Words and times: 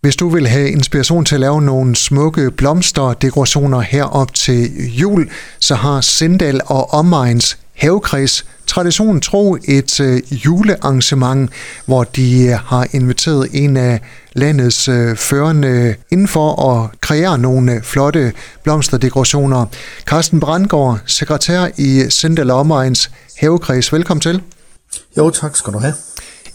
Hvis 0.00 0.16
du 0.16 0.28
vil 0.28 0.46
have 0.46 0.70
inspiration 0.70 1.24
til 1.24 1.34
at 1.34 1.40
lave 1.40 1.62
nogle 1.62 1.96
smukke 1.96 2.50
blomsterdekorationer 2.50 3.80
herop 3.80 4.34
til 4.34 4.90
jul, 4.94 5.30
så 5.58 5.74
har 5.74 6.00
Sindal 6.00 6.60
og 6.66 6.94
Omegns 6.94 7.58
havekreds 7.76 8.44
traditionen 8.66 9.20
tro 9.20 9.56
et 9.64 10.00
øh, 10.00 10.32
julearrangement, 10.32 11.50
hvor 11.86 12.04
de 12.04 12.46
øh, 12.46 12.58
har 12.58 12.86
inviteret 12.92 13.48
en 13.52 13.76
af 13.76 14.00
landets 14.32 14.88
øh, 14.88 15.16
førende 15.16 15.94
inden 16.10 16.28
for 16.28 16.72
at 16.72 17.00
kreere 17.00 17.38
nogle 17.38 17.72
øh, 17.72 17.82
flotte 17.82 18.32
blomsterdekorationer. 18.62 19.66
Carsten 20.06 20.40
Brandgaard, 20.40 20.98
sekretær 21.06 21.68
i 21.76 22.04
Sindal 22.08 22.50
og 22.50 22.60
Omegns 22.60 23.10
havekreds. 23.38 23.92
Velkommen 23.92 24.20
til. 24.20 24.42
Jo, 25.16 25.30
tak 25.30 25.56
skal 25.56 25.72
du 25.72 25.78
have. 25.78 25.94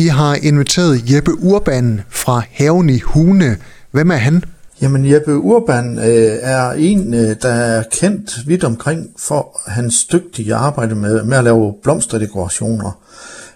I 0.00 0.06
har 0.06 0.34
inviteret 0.34 1.12
Jeppe 1.12 1.32
Urban 1.42 2.00
fra 2.08 2.42
Haven 2.50 2.90
i 2.90 2.98
Hune. 2.98 3.56
Hvem 3.90 4.10
er 4.10 4.16
han? 4.16 4.44
Jamen 4.82 5.12
Jeppe 5.12 5.38
Urban 5.38 5.98
øh, 5.98 6.38
er 6.42 6.70
en, 6.70 7.14
øh, 7.14 7.36
der 7.42 7.48
er 7.48 7.82
kendt 7.92 8.46
vidt 8.46 8.64
omkring 8.64 9.10
for 9.18 9.60
hans 9.66 10.04
dygtige 10.04 10.54
arbejde 10.54 10.94
med, 10.94 11.24
med 11.24 11.36
at 11.36 11.44
lave 11.44 11.74
blomsterdekorationer. 11.82 12.98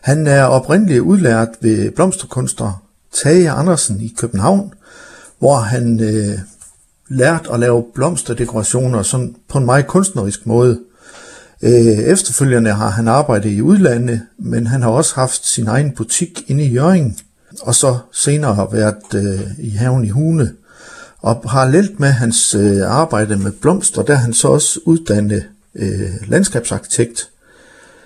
Han 0.01 0.27
er 0.27 0.45
oprindeligt 0.45 1.01
udlært 1.01 1.49
ved 1.61 1.91
blomsterkunstner 1.91 2.83
Tage 3.13 3.51
Andersen 3.51 4.01
i 4.01 4.15
København, 4.19 4.73
hvor 5.39 5.57
han 5.57 6.01
øh, 6.01 6.39
lærte 7.09 7.53
at 7.53 7.61
lave 7.61 7.85
blomsterdekorationer 7.95 9.03
sådan 9.03 9.35
på 9.49 9.59
en 9.59 9.65
meget 9.65 9.87
kunstnerisk 9.87 10.47
måde. 10.47 10.81
Øh, 11.65 11.99
efterfølgende 11.99 12.71
har 12.71 12.89
han 12.89 13.09
arbejdet 13.09 13.51
i 13.51 13.63
udlandet, 13.63 14.21
men 14.39 14.67
han 14.67 14.83
har 14.83 14.91
også 14.91 15.15
haft 15.15 15.47
sin 15.47 15.67
egen 15.67 15.91
butik 15.91 16.45
inde 16.47 16.65
i 16.65 16.73
Jørgen, 16.73 17.17
og 17.63 17.75
så 17.75 17.99
senere 18.13 18.69
været 18.73 19.15
øh, 19.15 19.41
i 19.59 19.71
haven 19.71 20.05
i 20.05 20.09
Hune. 20.09 20.53
Og 21.21 21.43
parallelt 21.43 22.01
med 22.01 22.09
hans 22.09 22.55
øh, 22.55 22.81
arbejde 22.83 23.37
med 23.37 23.53
blomster, 23.53 24.03
der 24.03 24.13
er 24.13 24.19
han 24.19 24.35
så 24.35 24.49
også 24.49 24.81
uddannet 24.85 25.45
øh, 25.75 26.11
landskabsarkitekt. 26.29 27.29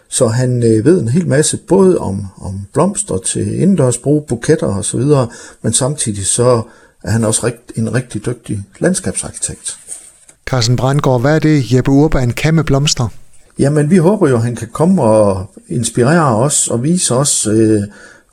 Så 0.09 0.27
han 0.29 0.62
øh, 0.62 0.84
ved 0.84 1.01
en 1.01 1.09
hel 1.09 1.29
masse 1.29 1.56
både 1.56 1.98
om, 1.98 2.27
om 2.41 2.61
blomster 2.73 3.19
til 3.19 3.61
indendørsbrug, 3.61 4.25
buketter 4.29 4.67
osv., 4.67 5.01
men 5.62 5.73
samtidig 5.73 6.27
så 6.27 6.62
er 7.03 7.11
han 7.11 7.25
også 7.25 7.47
rigt, 7.47 7.73
en 7.77 7.95
rigtig 7.95 8.27
dygtig 8.27 8.64
landskabsarkitekt. 8.79 9.79
Carsten 10.47 10.77
Brandgaard, 10.77 11.20
hvad 11.20 11.34
er 11.34 11.39
det, 11.39 11.73
Jeppe 11.73 11.91
Urban 11.91 12.31
kan 12.31 12.55
med 12.55 12.64
blomster? 12.64 13.09
Jamen, 13.59 13.91
vi 13.91 13.97
håber 13.97 14.28
jo, 14.28 14.37
at 14.37 14.42
han 14.42 14.56
kan 14.56 14.69
komme 14.73 15.03
og 15.03 15.51
inspirere 15.69 16.37
os 16.37 16.69
og 16.69 16.83
vise 16.83 17.14
os, 17.14 17.47
øh, 17.47 17.83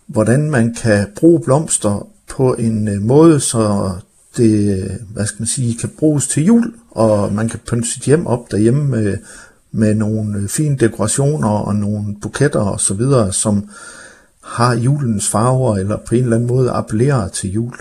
hvordan 0.08 0.52
man 0.52 0.74
kan 0.74 1.08
bruge 1.16 1.40
blomster 1.40 2.08
på 2.28 2.54
en 2.54 2.88
øh, 2.88 3.02
måde, 3.02 3.40
så 3.40 3.92
det, 4.38 4.84
hvad 5.14 5.26
skal 5.26 5.42
man 5.42 5.48
sige, 5.48 5.78
kan 5.78 5.90
bruges 6.00 6.28
til 6.28 6.46
jul, 6.46 6.74
og 6.92 7.34
man 7.34 7.50
kan 7.50 7.60
pynte 7.70 7.92
sit 7.92 8.04
hjem 8.04 8.28
op 8.28 8.52
derhjemme 8.52 8.84
med, 8.84 9.18
med 9.72 9.96
nogle 9.96 10.38
øh, 10.38 10.48
fine 10.48 10.78
dekorationer 10.78 11.50
og 11.50 11.76
nogle 11.76 12.16
buketter 12.22 12.60
og 12.60 12.80
så 12.80 12.94
videre, 12.94 13.34
som 13.34 13.70
har 14.44 14.76
julens 14.76 15.30
farver 15.30 15.78
eller 15.78 15.98
på 15.98 16.16
en 16.16 16.24
eller 16.24 16.36
anden 16.36 16.50
måde 16.50 16.72
appellerer 16.72 17.28
til 17.28 17.52
jul. 17.52 17.74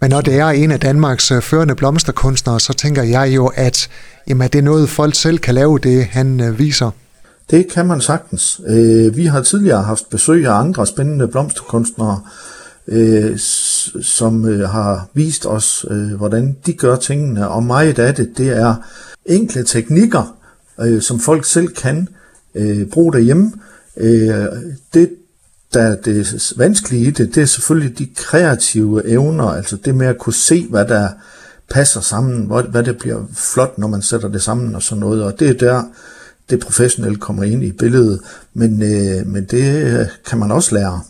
Men 0.00 0.10
når 0.10 0.20
det 0.20 0.34
er 0.34 0.46
en 0.46 0.70
af 0.70 0.80
Danmarks 0.80 1.30
øh, 1.30 1.42
førende 1.42 1.74
blomsterkunstnere, 1.74 2.60
så 2.60 2.72
tænker 2.72 3.02
jeg 3.02 3.34
jo, 3.34 3.46
at 3.54 3.88
jamen, 4.28 4.48
det 4.48 4.58
er 4.58 4.62
noget, 4.62 4.88
folk 4.88 5.14
selv 5.14 5.38
kan 5.38 5.54
lave, 5.54 5.78
det 5.78 6.04
han 6.04 6.40
øh, 6.40 6.58
viser. 6.58 6.90
Det 7.50 7.68
kan 7.72 7.86
man 7.86 8.00
sagtens. 8.00 8.60
Øh, 8.68 9.16
vi 9.16 9.24
har 9.24 9.42
tidligere 9.42 9.82
haft 9.82 10.10
besøg 10.10 10.46
af 10.46 10.52
andre 10.52 10.86
spændende 10.86 11.28
blomsterkunstnere, 11.28 12.20
som 14.02 14.44
har 14.66 15.08
vist 15.14 15.46
os, 15.46 15.86
hvordan 16.16 16.56
de 16.66 16.72
gør 16.72 16.96
tingene, 16.96 17.48
og 17.48 17.62
meget 17.62 17.98
af 17.98 18.14
det, 18.14 18.30
det 18.38 18.48
er 18.48 18.74
enkle 19.26 19.64
teknikker, 19.64 20.36
som 21.00 21.20
folk 21.20 21.44
selv 21.44 21.68
kan 21.68 22.08
bruge 22.92 23.12
derhjemme. 23.12 23.52
Det, 24.94 25.10
der 25.72 25.82
er 25.82 25.96
det 25.96 26.52
vanskelige 26.56 27.06
i 27.06 27.10
det, 27.10 27.34
det 27.34 27.42
er 27.42 27.46
selvfølgelig 27.46 27.98
de 27.98 28.08
kreative 28.16 29.08
evner, 29.08 29.44
altså 29.44 29.76
det 29.84 29.94
med 29.94 30.06
at 30.06 30.18
kunne 30.18 30.34
se, 30.34 30.66
hvad 30.70 30.84
der 30.84 31.08
passer 31.70 32.00
sammen, 32.00 32.46
hvad, 32.46 32.62
hvad 32.62 32.82
det 32.82 32.98
bliver 32.98 33.22
flot, 33.34 33.78
når 33.78 33.86
man 33.86 34.02
sætter 34.02 34.28
det 34.28 34.42
sammen 34.42 34.74
og 34.74 34.82
sådan 34.82 35.00
noget, 35.00 35.24
og 35.24 35.40
det 35.40 35.48
er 35.48 35.54
der, 35.54 35.82
det 36.50 36.60
professionelle 36.60 37.16
kommer 37.16 37.42
ind 37.42 37.64
i 37.64 37.72
billedet, 37.72 38.20
men, 38.54 38.82
øh, 38.82 39.26
men 39.26 39.44
det 39.44 39.84
øh, 39.86 40.06
kan 40.26 40.38
man 40.38 40.50
også 40.50 40.74
lære. 40.74 41.00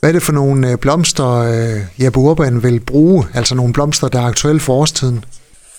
Hvad 0.00 0.10
er 0.10 0.12
det 0.12 0.22
for 0.22 0.32
nogle 0.32 0.70
øh, 0.70 0.78
blomster, 0.78 1.28
øh, 1.30 2.04
Jeppe 2.04 2.18
Urban 2.18 2.62
vil 2.62 2.80
bruge? 2.80 3.26
Altså 3.34 3.54
nogle 3.54 3.72
blomster, 3.72 4.08
der 4.08 4.18
er 4.18 4.24
aktuelle 4.24 4.60
for 4.60 4.74
årstiden? 4.74 5.24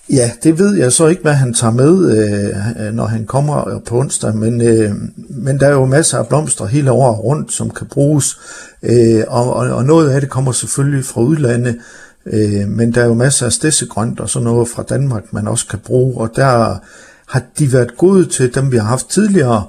Ja, 0.09 0.31
det 0.44 0.59
ved 0.59 0.78
jeg 0.78 0.91
så 0.91 1.07
ikke, 1.07 1.22
hvad 1.22 1.34
han 1.34 1.53
tager 1.53 1.73
med, 1.73 2.17
øh, 2.17 2.94
når 2.94 3.06
han 3.06 3.25
kommer 3.25 3.79
på 3.85 4.00
onsdag, 4.00 4.35
men, 4.35 4.62
øh, 4.62 4.95
men 5.29 5.59
der 5.59 5.67
er 5.67 5.72
jo 5.72 5.85
masser 5.85 6.17
af 6.17 6.28
blomster 6.28 6.66
hele 6.66 6.91
året 6.91 7.19
rundt, 7.19 7.53
som 7.53 7.69
kan 7.69 7.88
bruges, 7.88 8.40
øh, 8.84 9.23
og, 9.28 9.53
og 9.53 9.85
noget 9.85 10.09
af 10.09 10.22
det 10.22 10.29
kommer 10.29 10.51
selvfølgelig 10.51 11.06
fra 11.06 11.22
udlandet, 11.22 11.78
øh, 12.25 12.67
men 12.67 12.94
der 12.94 13.01
er 13.01 13.06
jo 13.06 13.13
masser 13.13 13.45
af 13.45 13.51
stedsegrønt 13.51 14.19
og 14.19 14.29
sådan 14.29 14.44
noget 14.44 14.67
fra 14.67 14.84
Danmark, 14.84 15.34
man 15.34 15.47
også 15.47 15.67
kan 15.67 15.79
bruge, 15.79 16.17
og 16.17 16.29
der 16.35 16.79
har 17.28 17.41
de 17.59 17.73
været 17.73 17.97
gode 17.97 18.25
til 18.25 18.56
dem, 18.56 18.72
vi 18.72 18.78
har 18.78 18.85
haft 18.85 19.09
tidligere, 19.09 19.63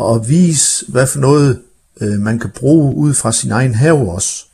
at 0.00 0.28
vise, 0.28 0.84
hvad 0.88 1.06
for 1.06 1.20
noget 1.20 1.58
øh, 2.00 2.20
man 2.20 2.38
kan 2.38 2.50
bruge 2.50 2.96
ud 2.96 3.14
fra 3.14 3.32
sin 3.32 3.50
egen 3.50 3.74
have 3.74 4.10
også. 4.10 4.44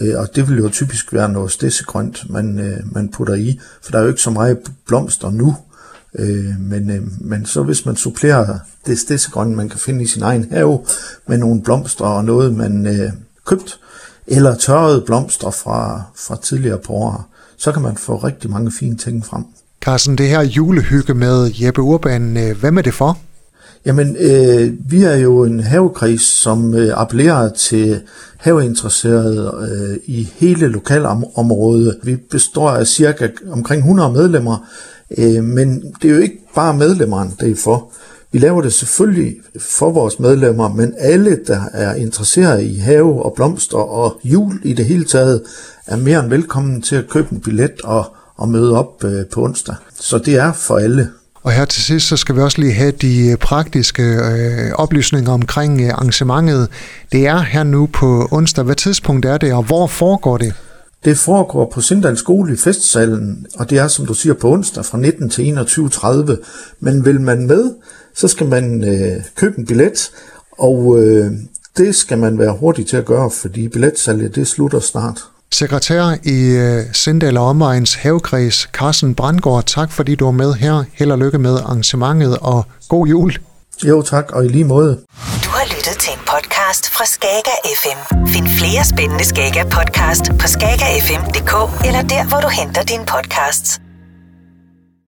Øh, 0.00 0.20
og 0.20 0.28
det 0.36 0.48
vil 0.48 0.58
jo 0.58 0.68
typisk 0.68 1.12
være 1.12 1.28
noget 1.28 1.52
stedsegrønt, 1.52 2.30
man, 2.30 2.58
øh, 2.58 2.94
man 2.94 3.08
putter 3.08 3.34
i, 3.34 3.60
for 3.82 3.90
der 3.92 3.98
er 3.98 4.02
jo 4.02 4.08
ikke 4.08 4.20
så 4.20 4.30
meget 4.30 4.58
blomster 4.86 5.30
nu. 5.30 5.56
Øh, 6.18 6.60
men, 6.60 6.90
øh, 6.90 7.02
men 7.20 7.46
så 7.46 7.62
hvis 7.62 7.86
man 7.86 7.96
supplerer 7.96 8.58
det 8.86 8.98
stedsegrønne, 8.98 9.56
man 9.56 9.68
kan 9.68 9.78
finde 9.78 10.02
i 10.02 10.06
sin 10.06 10.22
egen 10.22 10.46
have, 10.50 10.84
med 11.26 11.38
nogle 11.38 11.62
blomster 11.62 12.04
og 12.04 12.24
noget, 12.24 12.54
man 12.54 12.86
øh, 12.86 13.12
købt, 13.44 13.80
eller 14.26 14.54
tørrede 14.54 15.00
blomster 15.00 15.50
fra, 15.50 16.02
fra 16.16 16.36
tidligere 16.42 16.78
på 16.78 16.92
år, 16.92 17.32
så 17.56 17.72
kan 17.72 17.82
man 17.82 17.96
få 17.96 18.16
rigtig 18.16 18.50
mange 18.50 18.72
fine 18.72 18.96
ting 18.96 19.26
frem. 19.26 19.44
Carsten, 19.80 20.18
det 20.18 20.28
her 20.28 20.42
julehygge 20.42 21.14
med 21.14 21.50
Jeppe 21.62 21.82
Urban, 21.82 22.36
øh, 22.36 22.58
hvad 22.58 22.70
med 22.70 22.78
er 22.78 22.82
det 22.82 22.94
for? 22.94 23.18
Jamen, 23.86 24.16
øh, 24.20 24.72
vi 24.90 25.02
er 25.02 25.16
jo 25.16 25.44
en 25.44 25.60
havekreds, 25.60 26.22
som 26.22 26.74
øh, 26.74 27.00
appellerer 27.00 27.48
til 27.48 28.00
haveinteresserede 28.36 29.68
øh, 29.70 29.98
i 30.06 30.28
hele 30.34 30.68
lokalområdet. 30.68 31.98
Vi 32.02 32.16
består 32.16 32.70
af 32.70 32.86
cirka 32.86 33.28
omkring 33.50 33.80
100 33.80 34.12
medlemmer, 34.12 34.66
øh, 35.18 35.44
men 35.44 35.94
det 36.02 36.10
er 36.10 36.14
jo 36.14 36.20
ikke 36.20 36.38
bare 36.54 36.74
medlemmerne, 36.74 37.30
det 37.40 37.50
er 37.50 37.56
for. 37.56 37.92
Vi 38.32 38.38
laver 38.38 38.62
det 38.62 38.72
selvfølgelig 38.72 39.36
for 39.58 39.90
vores 39.90 40.18
medlemmer, 40.20 40.68
men 40.68 40.94
alle, 40.98 41.38
der 41.46 41.60
er 41.72 41.94
interesseret 41.94 42.62
i 42.62 42.74
have 42.74 43.24
og 43.24 43.32
blomster 43.36 43.78
og 43.78 44.20
jul 44.24 44.60
i 44.64 44.72
det 44.72 44.84
hele 44.84 45.04
taget, 45.04 45.42
er 45.86 45.96
mere 45.96 46.20
end 46.20 46.28
velkommen 46.28 46.82
til 46.82 46.96
at 46.96 47.08
købe 47.08 47.28
en 47.32 47.40
billet 47.40 47.80
og, 47.84 48.04
og 48.36 48.48
møde 48.48 48.78
op 48.78 49.04
øh, 49.04 49.26
på 49.26 49.44
onsdag. 49.44 49.74
Så 50.00 50.18
det 50.18 50.36
er 50.36 50.52
for 50.52 50.76
alle. 50.76 51.08
Og 51.46 51.52
her 51.52 51.64
til 51.64 51.82
sidst, 51.82 52.06
så 52.06 52.16
skal 52.16 52.36
vi 52.36 52.40
også 52.40 52.60
lige 52.60 52.72
have 52.72 52.90
de 52.90 53.28
øh, 53.30 53.36
praktiske 53.36 54.02
øh, 54.02 54.72
oplysninger 54.74 55.32
omkring 55.32 55.80
øh, 55.80 55.88
arrangementet. 55.88 56.68
Det 57.12 57.26
er 57.26 57.38
her 57.38 57.62
nu 57.62 57.88
på 57.92 58.28
onsdag. 58.30 58.64
Hvad 58.64 58.74
tidspunkt 58.74 59.26
er 59.26 59.38
det, 59.38 59.52
og 59.52 59.62
hvor 59.62 59.86
foregår 59.86 60.38
det? 60.38 60.54
Det 61.04 61.18
foregår 61.18 61.70
på 61.74 61.80
Sindal 61.80 62.16
Skole 62.16 62.52
i 62.54 62.56
festsalen, 62.56 63.46
og 63.58 63.70
det 63.70 63.78
er, 63.78 63.88
som 63.88 64.06
du 64.06 64.14
siger, 64.14 64.34
på 64.34 64.50
onsdag 64.50 64.84
fra 64.84 64.98
19 64.98 65.30
til 65.30 65.42
21.30. 65.42 66.36
Men 66.80 67.04
vil 67.04 67.20
man 67.20 67.46
med, 67.46 67.70
så 68.14 68.28
skal 68.28 68.46
man 68.48 68.84
øh, 68.84 69.22
købe 69.36 69.58
en 69.58 69.66
billet, 69.66 70.10
og 70.58 71.02
øh, 71.02 71.32
det 71.76 71.94
skal 71.94 72.18
man 72.18 72.38
være 72.38 72.56
hurtig 72.60 72.86
til 72.86 72.96
at 72.96 73.04
gøre, 73.04 73.30
fordi 73.30 73.68
billetsalget 73.68 74.34
det 74.34 74.46
slutter 74.46 74.80
snart. 74.80 75.20
Sekretær 75.52 76.14
i 76.24 76.38
uh, 76.78 76.84
Sindal 76.92 77.36
og 77.36 77.46
Omegns 77.46 77.94
havekreds, 77.94 78.68
Carsten 78.72 79.14
Brandgaard, 79.14 79.64
tak 79.64 79.92
fordi 79.92 80.14
du 80.14 80.24
var 80.24 80.32
med 80.32 80.54
her. 80.54 80.84
Held 80.94 81.10
og 81.10 81.18
lykke 81.18 81.38
med 81.38 81.58
arrangementet, 81.58 82.38
og 82.38 82.64
god 82.88 83.06
jul. 83.06 83.32
Jo 83.84 84.02
tak, 84.02 84.30
og 84.32 84.44
i 84.44 84.48
lige 84.48 84.64
måde. 84.64 85.00
Du 85.44 85.48
har 85.50 85.64
lyttet 85.76 85.96
til 86.00 86.12
en 86.12 86.18
podcast 86.32 86.90
fra 86.90 87.04
Skager 87.04 87.58
FM. 87.82 88.26
Find 88.26 88.48
flere 88.48 88.84
spændende 88.84 89.24
Skager 89.24 89.64
podcast 89.64 90.24
på 90.40 90.46
skagerfm.dk 90.46 91.84
eller 91.86 92.02
der, 92.02 92.28
hvor 92.28 92.40
du 92.40 92.48
henter 92.48 92.82
dine 92.82 93.06
podcasts. 93.06 93.80